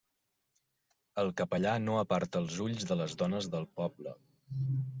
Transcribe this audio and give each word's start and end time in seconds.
El 1.23 1.29
capellà 1.41 1.75
no 1.83 1.99
aparta 2.01 2.43
els 2.45 2.57
ulls 2.67 2.89
de 2.93 2.99
les 3.03 3.17
dones 3.23 3.51
del 3.57 3.69
poble. 3.83 4.19